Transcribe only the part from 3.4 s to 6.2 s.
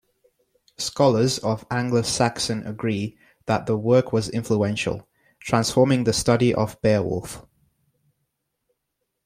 that the work was influential, transforming the